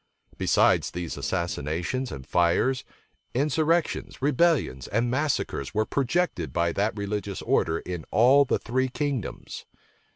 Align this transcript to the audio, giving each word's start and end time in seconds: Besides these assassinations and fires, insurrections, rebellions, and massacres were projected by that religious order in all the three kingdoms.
Besides 0.35 0.89
these 0.89 1.15
assassinations 1.15 2.11
and 2.11 2.25
fires, 2.25 2.83
insurrections, 3.35 4.19
rebellions, 4.19 4.87
and 4.87 5.11
massacres 5.11 5.75
were 5.75 5.85
projected 5.85 6.51
by 6.51 6.71
that 6.71 6.97
religious 6.97 7.43
order 7.43 7.77
in 7.77 8.05
all 8.09 8.43
the 8.43 8.57
three 8.57 8.89
kingdoms. 8.89 9.67